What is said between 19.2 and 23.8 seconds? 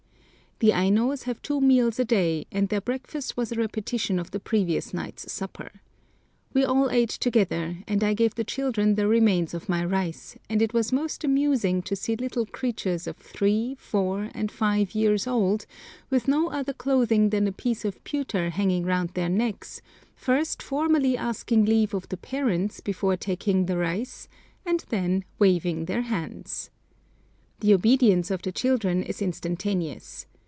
necks, first formally asking leave of the parents before taking the